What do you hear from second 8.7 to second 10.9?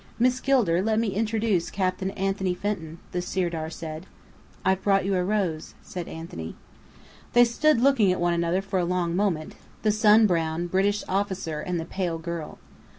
a long moment, the sun browned